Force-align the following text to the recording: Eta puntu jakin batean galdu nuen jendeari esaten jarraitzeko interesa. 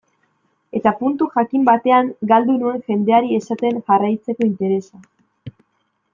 Eta 0.77 0.93
puntu 1.01 1.27
jakin 1.35 1.67
batean 1.67 2.09
galdu 2.31 2.55
nuen 2.63 2.81
jendeari 2.89 3.37
esaten 3.41 3.79
jarraitzeko 3.93 4.49
interesa. 4.49 5.07